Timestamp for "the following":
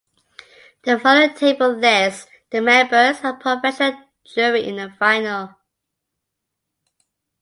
0.81-1.35